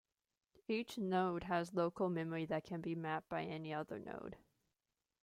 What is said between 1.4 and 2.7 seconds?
has local memory that